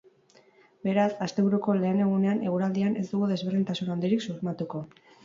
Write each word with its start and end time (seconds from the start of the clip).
Beraz, 0.87 1.09
asteburuko 1.25 1.75
lehen 1.81 2.01
egunean 2.05 2.41
eguraldian 2.53 2.97
ez 3.03 3.05
dugu 3.13 3.29
desberdintasun 3.33 3.93
handirik 3.97 4.27
sumatuko. 4.27 4.83